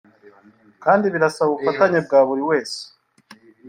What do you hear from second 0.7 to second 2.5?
kandi birasaba ubufatanye bwa buri